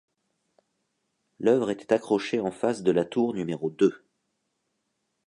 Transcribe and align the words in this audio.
L'œuvre 1.39 1.69
était 1.69 1.93
accrochée 1.93 2.39
en 2.39 2.49
face 2.49 2.81
de 2.81 2.89
la 2.91 3.05
tour 3.05 3.35
numéro 3.35 3.69
deux. 3.69 4.03